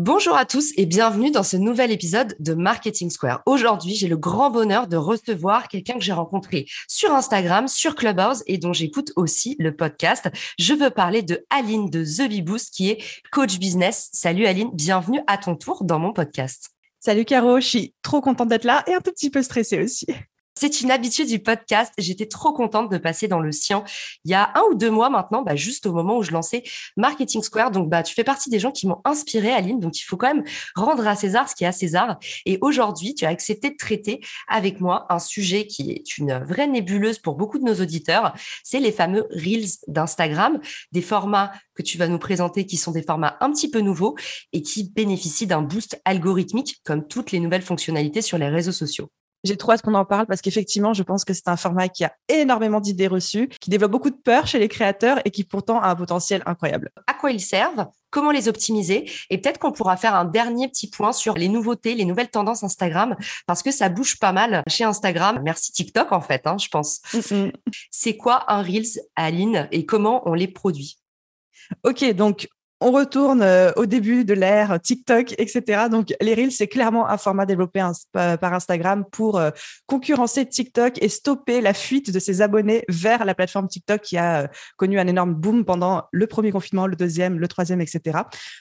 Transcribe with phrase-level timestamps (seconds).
[0.00, 3.42] Bonjour à tous et bienvenue dans ce nouvel épisode de Marketing Square.
[3.46, 8.44] Aujourd'hui, j'ai le grand bonheur de recevoir quelqu'un que j'ai rencontré sur Instagram, sur Clubhouse
[8.46, 10.30] et dont j'écoute aussi le podcast.
[10.56, 13.02] Je veux parler de Aline de The Beboost qui est
[13.32, 14.08] coach business.
[14.12, 16.70] Salut Aline, bienvenue à ton tour dans mon podcast.
[17.00, 20.06] Salut Caro, je suis trop contente d'être là et un tout petit peu stressée aussi.
[20.60, 21.92] C'est une habitude du podcast.
[21.98, 23.84] J'étais trop contente de passer dans le sien
[24.24, 26.64] il y a un ou deux mois maintenant, bah, juste au moment où je lançais
[26.96, 27.70] Marketing Square.
[27.70, 29.78] Donc, bah, tu fais partie des gens qui m'ont inspiré, Aline.
[29.78, 30.42] Donc, il faut quand même
[30.74, 32.18] rendre à César ce qui est à César.
[32.44, 36.66] Et aujourd'hui, tu as accepté de traiter avec moi un sujet qui est une vraie
[36.66, 38.34] nébuleuse pour beaucoup de nos auditeurs.
[38.64, 40.58] C'est les fameux Reels d'Instagram,
[40.90, 44.16] des formats que tu vas nous présenter qui sont des formats un petit peu nouveaux
[44.52, 49.08] et qui bénéficient d'un boost algorithmique comme toutes les nouvelles fonctionnalités sur les réseaux sociaux.
[49.44, 52.04] J'ai trop hâte qu'on en parle parce qu'effectivement, je pense que c'est un format qui
[52.04, 55.80] a énormément d'idées reçues, qui développe beaucoup de peur chez les créateurs et qui pourtant
[55.80, 56.90] a un potentiel incroyable.
[57.06, 57.86] À quoi ils servent?
[58.10, 59.10] Comment les optimiser?
[59.30, 62.64] Et peut-être qu'on pourra faire un dernier petit point sur les nouveautés, les nouvelles tendances
[62.64, 63.16] Instagram,
[63.46, 65.40] parce que ça bouge pas mal chez Instagram.
[65.44, 67.00] Merci TikTok en fait, hein, je pense.
[67.90, 70.98] C'est quoi un Reels, Aline, et comment on les produit?
[71.84, 72.48] Ok, donc
[72.80, 75.86] on retourne euh, au début de l'ère TikTok, etc.
[75.90, 79.50] Donc, les Reels, c'est clairement un format développé par Instagram pour euh,
[79.86, 84.42] concurrencer TikTok et stopper la fuite de ses abonnés vers la plateforme TikTok qui a
[84.42, 84.46] euh,
[84.76, 88.18] connu un énorme boom pendant le premier confinement, le deuxième, le troisième, etc.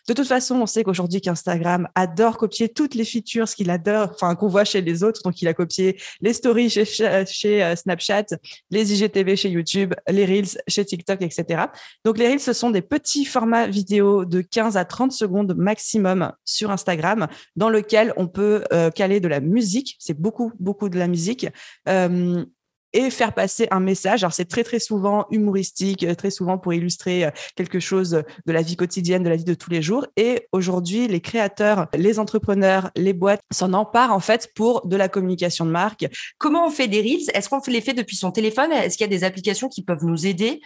[0.07, 4.35] De toute façon, on sait qu'aujourd'hui qu'Instagram adore copier toutes les features, qu'il adore, enfin
[4.35, 5.21] qu'on voit chez les autres.
[5.23, 8.25] Donc, il a copié les stories chez, chez Snapchat,
[8.71, 11.65] les IGTV chez YouTube, les Reels chez TikTok, etc.
[12.03, 16.31] Donc, les Reels, ce sont des petits formats vidéo de 15 à 30 secondes maximum
[16.45, 19.95] sur Instagram dans lequel on peut euh, caler de la musique.
[19.99, 21.47] C'est beaucoup, beaucoup de la musique.
[21.87, 22.45] Euh,
[22.93, 24.23] et faire passer un message.
[24.23, 28.61] Alors, c'est très, très souvent humoristique, euh, très souvent pour illustrer quelque chose de la
[28.61, 30.07] vie quotidienne, de la vie de tous les jours.
[30.15, 35.09] Et aujourd'hui, les créateurs, les entrepreneurs, les boîtes s'en emparent, en fait, pour de la
[35.09, 36.07] communication de marque.
[36.37, 37.29] Comment on fait des Reels?
[37.33, 38.71] Est-ce qu'on les fait depuis son téléphone?
[38.71, 40.61] Est-ce qu'il y a des applications qui peuvent nous aider?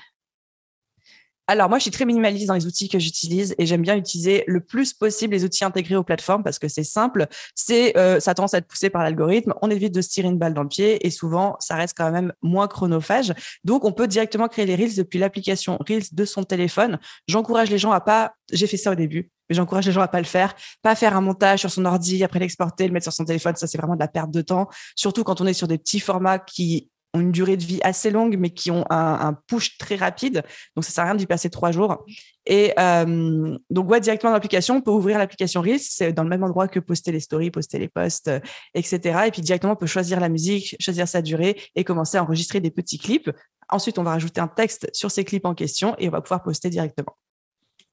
[1.51, 4.45] Alors, moi, je suis très minimaliste dans les outils que j'utilise et j'aime bien utiliser
[4.47, 7.28] le plus possible les outils intégrés aux plateformes parce que c'est simple.
[7.56, 9.53] C'est, euh, ça tendance à être poussé par l'algorithme.
[9.62, 12.09] On évite de se tirer une balle dans le pied et souvent, ça reste quand
[12.09, 13.34] même moins chronophage.
[13.66, 17.00] Donc, on peut directement créer les Reels depuis l'application Reels de son téléphone.
[17.28, 20.07] J'encourage les gens à pas, j'ai fait ça au début, mais j'encourage les gens à
[20.07, 23.12] pas le faire, pas faire un montage sur son ordi, après l'exporter, le mettre sur
[23.12, 25.68] son téléphone, ça c'est vraiment de la perte de temps, surtout quand on est sur
[25.68, 29.33] des petits formats qui ont une durée de vie assez longue, mais qui ont un,
[29.47, 30.44] push très rapide.
[30.75, 32.05] Donc, ça sert à rien d'y passer trois jours.
[32.45, 35.79] Et euh, donc, directement dans l'application, on peut ouvrir l'application Reels.
[35.79, 38.39] C'est dans le même endroit que poster les stories, poster les posts, euh,
[38.73, 39.23] etc.
[39.27, 42.59] Et puis, directement, on peut choisir la musique, choisir sa durée et commencer à enregistrer
[42.59, 43.29] des petits clips.
[43.69, 46.44] Ensuite, on va rajouter un texte sur ces clips en question et on va pouvoir
[46.44, 47.16] poster directement.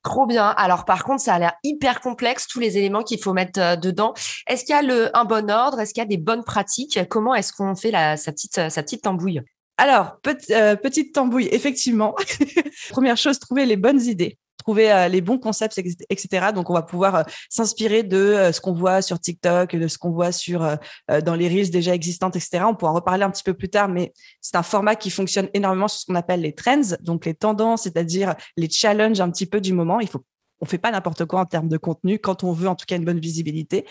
[0.03, 0.47] Trop bien.
[0.47, 3.77] Alors par contre, ça a l'air hyper complexe, tous les éléments qu'il faut mettre euh,
[3.77, 4.15] dedans.
[4.47, 5.81] Est-ce qu'il y a un bon ordre?
[5.81, 6.99] Est-ce qu'il y a des bonnes pratiques?
[7.09, 9.43] Comment est-ce qu'on fait la, sa, petite, sa petite tambouille?
[9.77, 10.19] Alors,
[10.51, 12.15] euh, petite tambouille, effectivement.
[12.91, 15.79] Première chose, trouver les bonnes idées trouver euh, les bons concepts,
[16.11, 16.49] etc.
[16.55, 19.97] Donc, on va pouvoir euh, s'inspirer de euh, ce qu'on voit sur TikTok, de ce
[19.97, 20.59] qu'on voit sur
[21.25, 22.65] dans les reels déjà existantes, etc.
[22.67, 24.13] On pourra en reparler un petit peu plus tard, mais
[24.43, 27.85] c'est un format qui fonctionne énormément sur ce qu'on appelle les trends, donc les tendances,
[27.85, 30.01] c'est-à-dire les challenges un petit peu du moment.
[30.01, 30.23] Il faut
[30.61, 32.97] on fait pas n'importe quoi en termes de contenu quand on veut en tout cas
[32.97, 33.87] une bonne visibilité.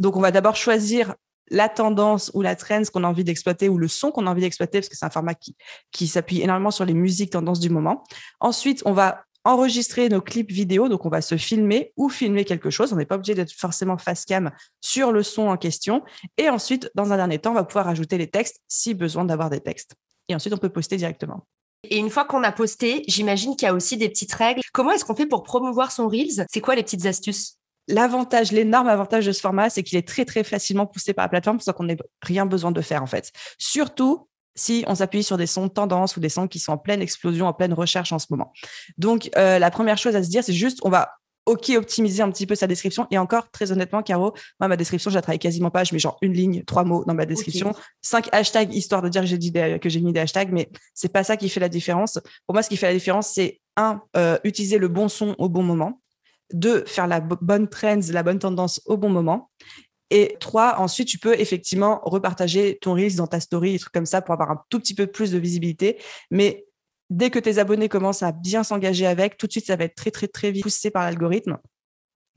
[0.00, 1.14] donc, on va d'abord choisir
[1.52, 4.40] la tendance ou la trend qu'on a envie d'exploiter ou le son qu'on a envie
[4.40, 5.56] d'exploiter parce que c'est un format qui,
[5.92, 8.04] qui s'appuie énormément sur les musiques tendances du moment.
[8.40, 10.88] Ensuite, on va enregistrer nos clips vidéo.
[10.88, 12.92] Donc, on va se filmer ou filmer quelque chose.
[12.92, 14.50] On n'est pas obligé d'être forcément face cam
[14.80, 16.02] sur le son en question.
[16.38, 19.50] Et ensuite, dans un dernier temps, on va pouvoir ajouter les textes si besoin d'avoir
[19.50, 19.94] des textes.
[20.28, 21.46] Et ensuite, on peut poster directement.
[21.90, 24.60] Et une fois qu'on a posté, j'imagine qu'il y a aussi des petites règles.
[24.72, 26.46] Comment est-ce qu'on fait pour promouvoir son Reels?
[26.48, 27.56] C'est quoi les petites astuces?
[27.88, 31.28] L'avantage, l'énorme avantage de ce format, c'est qu'il est très, très facilement poussé par la
[31.30, 33.32] plateforme, sans qu'on n'ait rien besoin de faire, en fait.
[33.58, 36.78] Surtout si on s'appuie sur des sons de tendance ou des sons qui sont en
[36.78, 38.52] pleine explosion, en pleine recherche en ce moment.
[38.98, 41.12] Donc, euh, la première chose à se dire, c'est juste, on va
[41.46, 43.06] OK, optimiser un petit peu sa description.
[43.10, 45.82] Et encore, très honnêtement, Caro, moi, ma description, je la travaille quasiment pas.
[45.82, 49.22] Je mets genre une ligne, trois mots dans ma description, cinq hashtags, histoire de dire
[49.22, 51.68] que j'ai, dit que j'ai mis des hashtags, mais c'est pas ça qui fait la
[51.68, 52.20] différence.
[52.46, 55.48] Pour moi, ce qui fait la différence, c'est un, euh, utiliser le bon son au
[55.48, 56.00] bon moment.
[56.52, 59.50] Deux, faire la bonne trends, la bonne tendance au bon moment.
[60.14, 64.04] Et trois, ensuite, tu peux effectivement repartager ton Reels dans ta story, des trucs comme
[64.04, 65.96] ça pour avoir un tout petit peu plus de visibilité.
[66.30, 66.66] Mais
[67.08, 69.94] dès que tes abonnés commencent à bien s'engager avec, tout de suite, ça va être
[69.94, 71.56] très, très, très vite poussé par l'algorithme.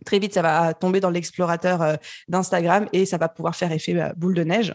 [0.05, 1.95] Très vite, ça va tomber dans l'explorateur euh,
[2.29, 4.73] d'Instagram et ça va pouvoir faire effet bah, boule de neige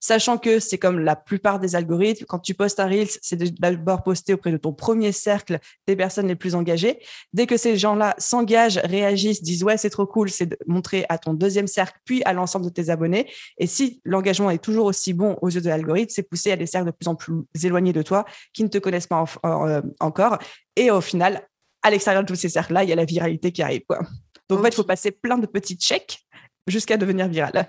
[0.00, 4.02] sachant que c'est comme la plupart des algorithmes, quand tu postes un Reels, c'est d'abord
[4.02, 7.00] posté auprès de ton premier cercle des personnes les plus engagées.
[7.32, 11.18] Dès que ces gens-là s'engagent, réagissent, disent ouais, c'est trop cool, c'est de montrer à
[11.18, 13.30] ton deuxième cercle, puis à l'ensemble de tes abonnés.
[13.58, 16.66] Et si l'engagement est toujours aussi bon aux yeux de l'algorithme, c'est poussé à des
[16.66, 20.38] cercles de plus en plus éloignés de toi, qui ne te connaissent pas euh, encore.
[20.76, 21.46] Et au final,
[21.82, 23.82] à l'extérieur de tous ces cercles-là, il y a la viralité qui arrive.
[23.88, 24.00] Quoi.
[24.48, 26.20] Donc, en fait, il faut passer plein de petits checks
[26.66, 27.68] jusqu'à devenir viral.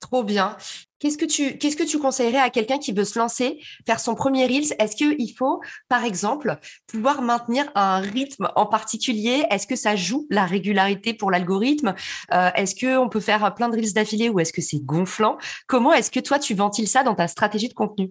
[0.00, 0.56] Trop bien.
[1.00, 4.74] Qu'est-ce que tu conseillerais à quelqu'un qui veut se lancer, faire son premier reels?
[4.80, 6.58] Est-ce qu'il faut, par exemple,
[6.88, 9.44] pouvoir maintenir un rythme en particulier?
[9.50, 11.94] Est-ce que ça joue la régularité pour l'algorithme?
[12.32, 15.38] Euh, Est-ce que on peut faire plein de reels d'affilée ou est-ce que c'est gonflant?
[15.68, 18.10] Comment est-ce que toi tu ventiles ça dans ta stratégie de contenu?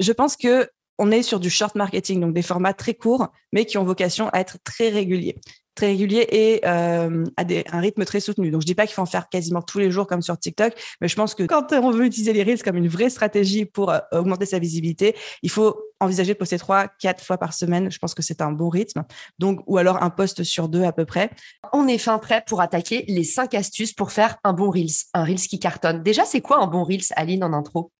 [0.00, 3.64] Je pense que on est sur du short marketing, donc des formats très courts, mais
[3.64, 5.36] qui ont vocation à être très réguliers
[5.76, 8.50] très régulier et euh, à des, un rythme très soutenu.
[8.50, 10.72] Donc, je dis pas qu'il faut en faire quasiment tous les jours comme sur TikTok,
[11.00, 13.90] mais je pense que quand on veut utiliser les Reels comme une vraie stratégie pour
[13.90, 17.90] euh, augmenter sa visibilité, il faut envisager de poster trois, quatre fois par semaine.
[17.90, 19.04] Je pense que c'est un bon rythme.
[19.38, 21.30] Donc, ou alors un post sur deux à peu près.
[21.72, 25.24] On est fin prêt pour attaquer les cinq astuces pour faire un bon Reels, un
[25.24, 26.02] Reels qui cartonne.
[26.02, 27.92] Déjà, c'est quoi un bon Reels, Aline, en intro?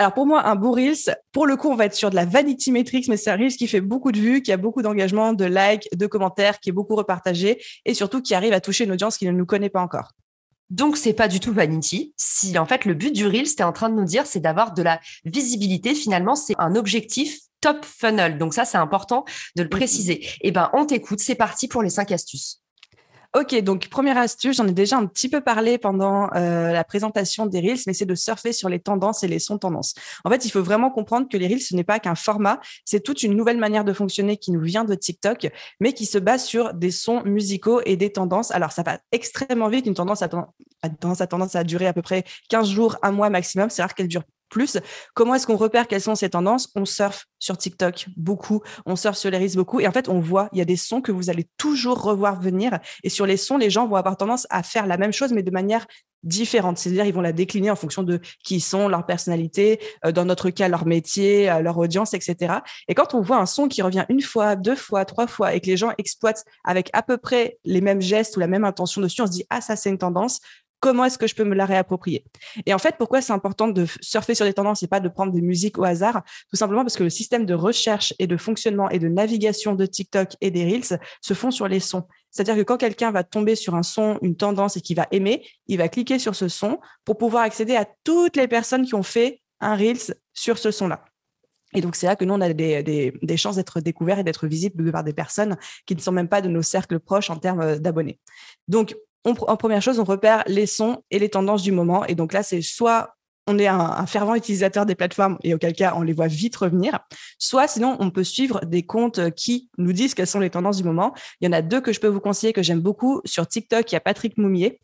[0.00, 2.24] Alors pour moi, un beau Reels, pour le coup, on va être sur de la
[2.24, 5.34] vanity metrics, mais c'est un Reels qui fait beaucoup de vues, qui a beaucoup d'engagement,
[5.34, 8.92] de likes, de commentaires, qui est beaucoup repartagé et surtout qui arrive à toucher une
[8.92, 10.12] audience qui ne nous connaît pas encore.
[10.70, 12.14] Donc c'est pas du tout vanity.
[12.16, 14.72] Si en fait le but du Reels, tu en train de nous dire, c'est d'avoir
[14.72, 15.94] de la visibilité.
[15.94, 18.38] Finalement, c'est un objectif top funnel.
[18.38, 19.26] Donc ça, c'est important
[19.56, 20.26] de le préciser.
[20.40, 21.20] Eh ben, on t'écoute.
[21.20, 22.59] C'est parti pour les cinq astuces.
[23.32, 27.46] Ok, donc première astuce, j'en ai déjà un petit peu parlé pendant euh, la présentation
[27.46, 29.94] des Reels, mais c'est de surfer sur les tendances et les sons tendances.
[30.24, 33.04] En fait, il faut vraiment comprendre que les Reels, ce n'est pas qu'un format, c'est
[33.04, 35.48] toute une nouvelle manière de fonctionner qui nous vient de TikTok,
[35.78, 38.50] mais qui se base sur des sons musicaux et des tendances.
[38.50, 42.02] Alors, ça va extrêmement vite, une tendance a, tendance, a tendance à durer à peu
[42.02, 43.70] près 15 jours, un mois maximum.
[43.70, 44.78] C'est rare qu'elle dure plus.
[45.14, 46.70] Comment est-ce qu'on repère quelles sont ces tendances?
[46.74, 50.20] On surfe sur TikTok beaucoup, on surfe sur les Reels beaucoup, et en fait, on
[50.20, 53.38] voit, il y a des sons que vous allez toujours revoir venir, et sur les
[53.38, 55.86] sons, les gens vont avoir tendance à faire la même chose, mais de manière
[56.22, 56.78] différente.
[56.78, 60.24] C'est-à-dire, ils vont la décliner en fonction de qui ils sont, leur personnalité, euh, dans
[60.24, 62.56] notre cas, leur métier, euh, leur audience, etc.
[62.88, 65.60] Et quand on voit un son qui revient une fois, deux fois, trois fois, et
[65.60, 69.00] que les gens exploitent avec à peu près les mêmes gestes ou la même intention
[69.00, 70.40] dessus, on se dit, ah, ça, c'est une tendance
[70.80, 72.24] comment est-ce que je peux me la réapproprier
[72.66, 75.32] Et en fait, pourquoi c'est important de surfer sur des tendances et pas de prendre
[75.32, 76.22] des musiques au hasard?
[76.48, 79.86] Tout simplement parce que le système de recherche et de fonctionnement et de navigation de
[79.86, 82.04] TikTok et des Reels se font sur les sons.
[82.30, 85.46] C'est-à-dire que quand quelqu'un va tomber sur un son, une tendance et qui va aimer,
[85.66, 89.02] il va cliquer sur ce son pour pouvoir accéder à toutes les personnes qui ont
[89.02, 91.04] fait un Reels sur ce son-là.
[91.72, 94.90] Et donc, c'est là que nous, on a des, chances d'être découverts et d'être visibles
[94.90, 95.56] par des personnes
[95.86, 98.18] qui ne sont même pas de nos cercles proches en termes d'abonnés.
[98.66, 102.04] Donc, en première chose, on repère les sons et les tendances du moment.
[102.06, 105.94] Et donc là, c'est soit on est un, fervent utilisateur des plateformes et auquel cas
[105.96, 107.00] on les voit vite revenir,
[107.38, 110.84] soit sinon on peut suivre des comptes qui nous disent quelles sont les tendances du
[110.84, 111.14] moment.
[111.40, 113.20] Il y en a deux que je peux vous conseiller que j'aime beaucoup.
[113.24, 114.80] Sur TikTok, il y a Patrick Moumier.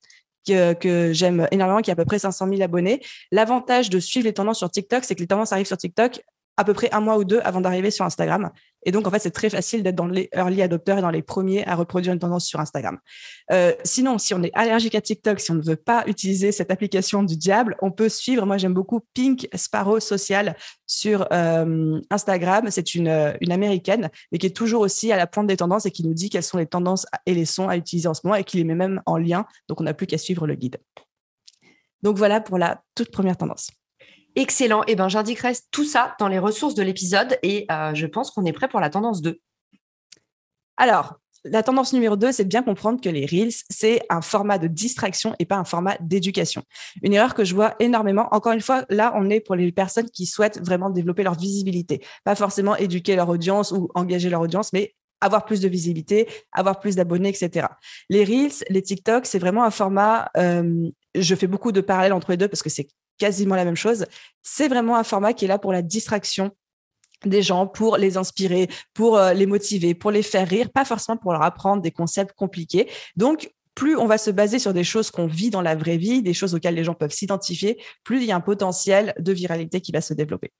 [0.49, 3.02] Que, que j'aime énormément, qui a à peu près 500 000 abonnés.
[3.33, 6.23] L'avantage de suivre les tendances sur TikTok, c'est que les tendances arrivent sur TikTok
[6.57, 8.50] à peu près un mois ou deux avant d'arriver sur Instagram.
[8.87, 11.21] Et donc, en fait, c'est très facile d'être dans les early adopters et dans les
[11.21, 12.99] premiers à reproduire une tendance sur Instagram.
[13.50, 16.71] Euh, sinon, si on est allergique à TikTok, si on ne veut pas utiliser cette
[16.71, 22.69] application du diable, on peut suivre, moi j'aime beaucoup Pink Sparrow Social sur euh, Instagram.
[22.71, 25.90] C'est euh, une américaine, mais qui est toujours aussi à la pointe des tendances et
[25.90, 28.37] qui nous dit quelles sont les tendances et les sons à utiliser en ce moment
[28.37, 29.47] et qui les met même en lien.
[29.69, 30.76] Donc, on n'a plus qu'à suivre le guide.
[32.02, 33.69] Donc, voilà pour la toute première tendance.
[34.37, 34.83] Excellent.
[34.87, 38.45] Eh ben, j'indiquerai tout ça dans les ressources de l'épisode et euh, je pense qu'on
[38.45, 39.40] est prêt pour la tendance 2.
[40.76, 44.59] Alors, la tendance numéro 2, c'est de bien comprendre que les Reels, c'est un format
[44.59, 46.62] de distraction et pas un format d'éducation.
[47.02, 48.28] Une erreur que je vois énormément.
[48.31, 52.05] Encore une fois, là, on est pour les personnes qui souhaitent vraiment développer leur visibilité.
[52.25, 56.78] Pas forcément éduquer leur audience ou engager leur audience, mais avoir plus de visibilité, avoir
[56.78, 57.69] plus d'abonnés, etc.
[58.11, 62.33] Les Reels, les TikTok, c'est vraiment un format, euh, je fais beaucoup de parallèles entre
[62.33, 62.88] les deux parce que c'est
[63.19, 64.07] quasiment la même chose.
[64.43, 66.53] C'est vraiment un format qui est là pour la distraction
[67.25, 71.17] des gens pour les inspirer, pour euh, les motiver, pour les faire rire, pas forcément
[71.17, 72.91] pour leur apprendre des concepts compliqués.
[73.17, 76.23] Donc, plus on va se baser sur des choses qu'on vit dans la vraie vie,
[76.23, 79.81] des choses auxquelles les gens peuvent s'identifier, plus il y a un potentiel de viralité
[79.81, 80.53] qui va se développer.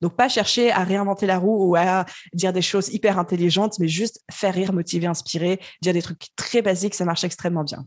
[0.00, 3.88] Donc, pas chercher à réinventer la roue ou à dire des choses hyper intelligentes, mais
[3.88, 7.86] juste faire rire, motiver, inspirer, dire des trucs très basiques, ça marche extrêmement bien.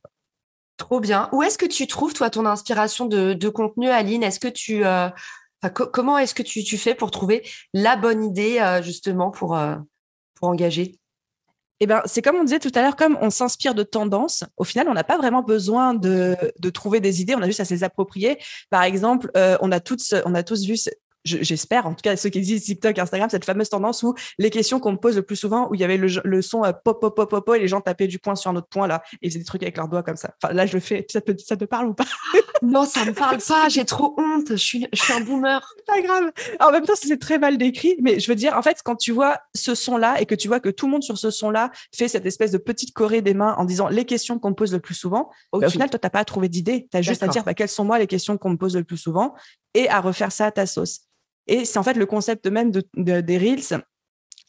[0.77, 1.27] Trop bien.
[1.31, 4.23] Où est-ce que tu trouves, toi, ton inspiration de, contenu, Aline?
[4.23, 4.85] Est-ce que tu...
[4.85, 5.09] Euh,
[5.71, 7.43] comment est-ce que tu, fais pour trouver
[7.73, 9.75] la bonne idée, euh, justement, pour, euh,
[10.35, 10.99] pour engager?
[11.79, 14.63] Eh ben, c'est comme on disait tout à l'heure, comme on s'inspire de tendances, au
[14.63, 17.65] final, on n'a pas vraiment besoin de, de, trouver des idées, on a juste à
[17.65, 18.39] se les approprier.
[18.71, 20.75] Par exemple, on, a toutes, on a tous vu
[21.27, 24.79] j'espère, en tout cas ceux qui existent TikTok, Instagram, cette fameuse tendance où les questions
[24.79, 27.15] qu'on me pose le plus souvent, où il y avait le, son euh, pop, pop,
[27.15, 29.29] pop, pop, et les gens tapaient du poing sur un autre point là, et ils
[29.29, 30.31] faisaient des trucs avec leurs doigts comme ça.
[30.41, 31.05] Enfin, là, je le fais.
[31.09, 32.05] Ça te, ça te parle ou pas?
[32.63, 33.69] Non, ça me parle pas.
[33.69, 34.49] J'ai trop honte.
[34.49, 35.61] Je suis, je suis un boomer.
[35.85, 36.31] Pas grave.
[36.59, 39.11] En même temps, c'est très mal décrit, mais je veux dire, en fait, quand tu
[39.11, 42.07] vois ce son-là et que tu vois que tout le monde sur ce son-là fait
[42.07, 44.79] cette espèce de petite choré des mains en disant les questions qu'on me pose le
[44.79, 46.87] plus souvent, bah, au final, toi, t'as pas à trouver d'idée.
[46.91, 48.83] Tu as juste à dire bah, quelles sont moi les questions qu'on me pose le
[48.83, 49.35] plus souvent
[49.73, 51.01] et à refaire ça à ta sauce.
[51.47, 53.81] Et c'est en fait le concept même de, des Reels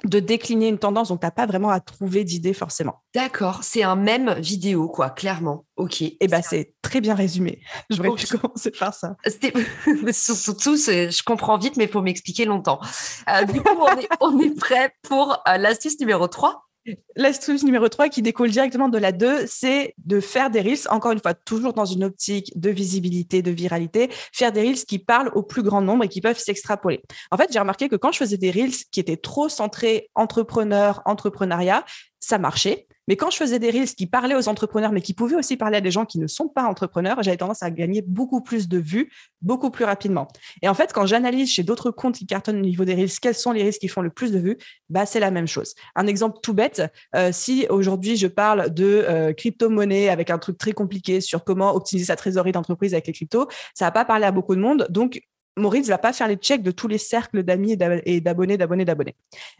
[0.05, 3.03] de décliner une tendance, donc tu n'as pas vraiment à trouver d'idées forcément.
[3.15, 5.65] D'accord, c'est un même vidéo, quoi, clairement.
[5.77, 6.03] Ok.
[6.03, 7.61] Et eh ben c'est très bien résumé.
[7.91, 9.17] J'aurais pu commencer par ça.
[10.13, 12.81] Surtout, je comprends vite, mais il faut m'expliquer longtemps.
[13.29, 16.68] Euh, du coup, on est, on est prêt pour euh, l'astuce numéro 3
[17.17, 21.13] L'astuce numéro 3 qui découle directement de la 2, c'est de faire des reels, encore
[21.13, 25.31] une fois, toujours dans une optique de visibilité, de viralité, faire des reels qui parlent
[25.35, 27.01] au plus grand nombre et qui peuvent s'extrapoler.
[27.31, 31.03] En fait, j'ai remarqué que quand je faisais des reels qui étaient trop centrés entrepreneur,
[31.05, 31.85] entrepreneuriat,
[32.21, 32.87] ça marchait.
[33.09, 35.79] Mais quand je faisais des reels qui parlaient aux entrepreneurs, mais qui pouvaient aussi parler
[35.79, 38.77] à des gens qui ne sont pas entrepreneurs, j'avais tendance à gagner beaucoup plus de
[38.77, 39.11] vues,
[39.41, 40.29] beaucoup plus rapidement.
[40.61, 43.35] Et en fait, quand j'analyse chez d'autres comptes qui cartonnent au niveau des reels, quels
[43.35, 44.59] sont les reels qui font le plus de vues,
[44.91, 45.75] bah, c'est la même chose.
[45.97, 46.83] Un exemple tout bête,
[47.17, 51.75] euh, si aujourd'hui je parle de euh, crypto-monnaie avec un truc très compliqué sur comment
[51.75, 54.87] optimiser sa trésorerie d'entreprise avec les cryptos, ça va pas parler à beaucoup de monde.
[54.91, 55.23] Donc,
[55.59, 58.85] Maurice ne va pas faire les checks de tous les cercles d'amis et d'abonnés, d'abonnés,
[58.85, 59.15] d'abonnés.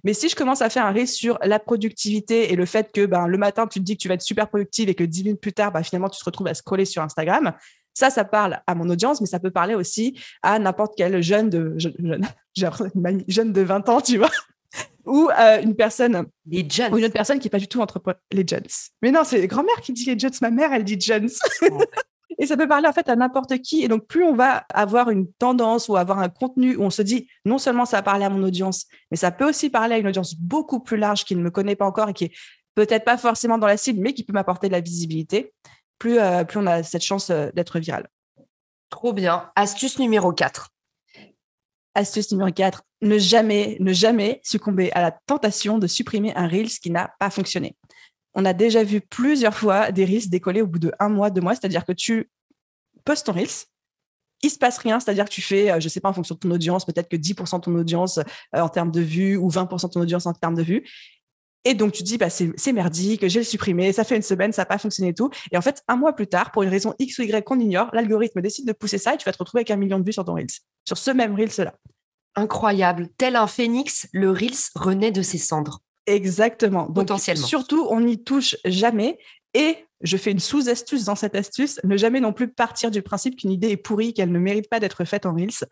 [0.05, 3.07] Mais si je commence à faire un reel sur la productivité et le fait que
[3.07, 5.25] ben, le matin, tu te dis que tu vas être super productive et que dix
[5.25, 7.53] minutes plus tard, ben, finalement, tu te retrouves à scroller sur Instagram,
[7.99, 11.51] ça, ça parle à mon audience, mais ça peut parler aussi à n'importe quel jeune
[11.51, 12.25] de, jeune,
[13.29, 14.31] jeune, de 20 ans, tu vois,
[15.05, 16.27] ou euh, une personne.
[16.47, 16.95] Les jeunes.
[16.95, 18.21] Ou une autre personne qui n'est pas du tout entrepreneur.
[18.31, 18.67] Les jeunes.
[19.03, 20.31] Mais non, c'est grand-mère qui dit les jeunes.
[20.43, 21.29] Ma mère, elle dit jeunes.
[22.39, 23.83] Et ça peut parler en fait à n'importe qui.
[23.83, 27.03] Et donc, plus on va avoir une tendance ou avoir un contenu où on se
[27.03, 29.99] dit, non seulement ça va parler à mon audience, mais ça peut aussi parler à
[29.99, 32.33] une audience beaucoup plus large qui ne me connaît pas encore et qui est
[32.77, 35.53] peut-être pas forcément dans la cible, mais qui peut m'apporter de la visibilité,
[35.99, 38.09] plus, euh, plus on a cette chance euh, d'être viral.
[38.89, 39.51] Trop bien.
[39.57, 40.71] Astuce numéro 4.
[41.95, 46.69] Astuce numéro 4, ne jamais, ne jamais succomber à la tentation de supprimer un Reels
[46.69, 47.77] qui n'a pas fonctionné
[48.39, 51.41] on a déjà vu plusieurs fois des Reels décoller au bout de un mois, deux
[51.41, 51.57] mois.
[51.57, 52.31] C'est-à-dire que tu
[53.05, 53.67] postes ton Reels,
[54.43, 56.39] il se passe rien, c'est-à-dire que tu fais, euh, je sais pas, en fonction de
[56.39, 59.89] ton audience, peut-être que 10% de ton audience euh, en termes de vues ou 20%
[59.89, 60.89] de ton audience en termes de vues.
[61.65, 64.53] Et donc, tu te dis, bah, c'est merdique, j'ai le supprimé, ça fait une semaine,
[64.53, 65.31] ça n'a pas fonctionné et tout.
[65.51, 67.91] Et en fait, un mois plus tard, pour une raison X ou Y qu'on ignore,
[67.93, 70.13] l'algorithme décide de pousser ça et tu vas te retrouver avec un million de vues
[70.13, 70.47] sur ton Reels,
[70.87, 71.75] sur ce même Reels-là.
[72.37, 73.09] Incroyable.
[73.19, 75.81] Tel un phénix, le Reels renaît de ses cendres.
[76.09, 76.91] Exactement.
[76.91, 77.47] Potentiellement.
[77.47, 79.19] surtout, on n'y touche jamais.
[79.55, 83.37] Et je fais une sous-astuce dans cette astuce, ne jamais non plus partir du principe
[83.37, 85.67] qu'une idée est pourrie, qu'elle ne mérite pas d'être faite en Reels.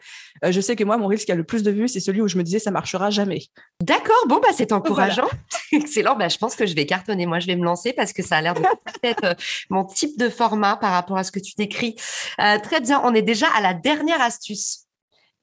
[0.44, 2.20] Euh, je sais que moi, mon Reels qui a le plus de vues, c'est celui
[2.20, 3.42] où je me disais ça marchera jamais.
[3.80, 5.28] D'accord, bon, bah, c'est encourageant.
[5.72, 7.26] Excellent, bah, je pense que je vais cartonner.
[7.26, 8.62] Moi, je vais me lancer parce que ça a l'air de
[9.04, 9.34] être euh,
[9.70, 11.94] mon type de format par rapport à ce que tu décris.
[12.40, 14.86] Euh, très bien, on est déjà à la dernière astuce.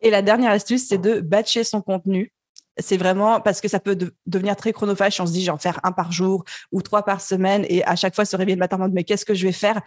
[0.01, 2.33] Et la dernière astuce, c'est de batcher son contenu
[2.77, 5.57] c'est vraiment parce que ça peut devenir très chronophage on se dit je vais en
[5.57, 8.59] faire un par jour ou trois par semaine et à chaque fois se réveiller le
[8.59, 9.81] matin en mode mais qu'est-ce que je vais faire?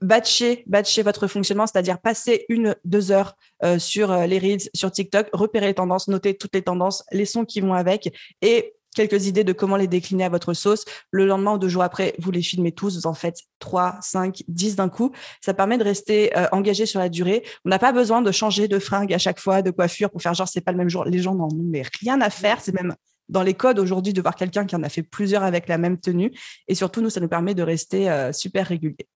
[0.00, 4.90] Batcher batcher votre fonctionnement c'est-à-dire passer une deux heures euh, sur euh, les reels sur
[4.90, 9.26] TikTok repérer les tendances noter toutes les tendances les sons qui vont avec et quelques
[9.26, 10.84] idées de comment les décliner à votre sauce.
[11.12, 14.42] Le lendemain ou deux jours après, vous les filmez tous, vous en faites 3, 5,
[14.48, 15.12] 10 d'un coup.
[15.40, 17.44] Ça permet de rester euh, engagé sur la durée.
[17.64, 20.34] On n'a pas besoin de changer de fringue à chaque fois, de coiffure pour faire
[20.34, 21.04] genre c'est pas le même jour.
[21.04, 22.60] Les gens n'en ont rien à faire.
[22.60, 22.94] C'est même
[23.28, 25.98] dans les codes aujourd'hui de voir quelqu'un qui en a fait plusieurs avec la même
[26.00, 26.32] tenue.
[26.66, 29.06] Et surtout, nous, ça nous permet de rester euh, super régulier.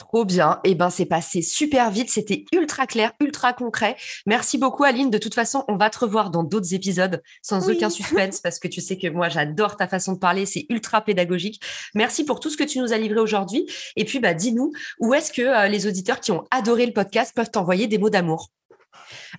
[0.00, 0.60] Trop bien.
[0.64, 2.08] Eh ben, c'est passé super vite.
[2.08, 3.96] C'était ultra clair, ultra concret.
[4.24, 5.10] Merci beaucoup, Aline.
[5.10, 8.66] De toute façon, on va te revoir dans d'autres épisodes sans aucun suspense parce que
[8.66, 10.46] tu sais que moi, j'adore ta façon de parler.
[10.46, 11.62] C'est ultra pédagogique.
[11.94, 13.66] Merci pour tout ce que tu nous as livré aujourd'hui.
[13.94, 17.34] Et puis, bah, dis-nous où est-ce que euh, les auditeurs qui ont adoré le podcast
[17.36, 18.48] peuvent t'envoyer des mots d'amour?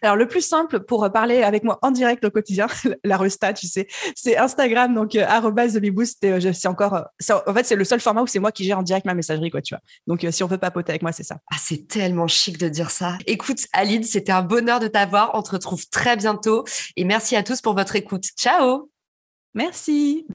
[0.02, 2.68] Alors, le plus simple pour parler avec moi en direct au quotidien,
[3.04, 6.24] la resta, tu sais, c'est Instagram, donc euh, @thebeboost.
[6.24, 8.80] Euh, c'est encore, euh, en fait, c'est le seul format où c'est moi qui gère
[8.80, 9.82] en direct ma messagerie, quoi, tu vois.
[10.08, 11.38] Donc, si on veut papoter avec moi, c'est ça.
[11.52, 13.18] Ah, c'est tellement chic de dire ça.
[13.28, 15.32] Écoute, Aline, c'était un bonheur de t'avoir.
[15.34, 16.66] On te retrouve très bientôt.
[16.96, 18.26] Et merci à tous pour votre écoute.
[18.38, 18.90] Ciao
[19.54, 20.26] Merci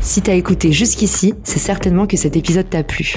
[0.00, 3.16] Si t'as écouté jusqu'ici, c'est certainement que cet épisode t'a plu.